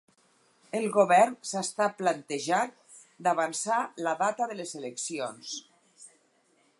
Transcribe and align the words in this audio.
El 0.77 0.85
govern 0.95 1.35
s'està 1.49 1.89
plantejant 1.99 2.73
d'avançar 3.27 3.77
la 4.07 4.15
data 4.25 4.51
de 4.53 4.57
les 4.63 4.73
eleccions 4.83 5.55